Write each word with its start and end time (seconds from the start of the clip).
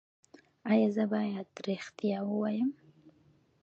ایا 0.71 0.87
زه 0.95 1.03
باید 1.13 1.49
ریښتیا 1.67 2.19
ووایم؟ 2.25 2.69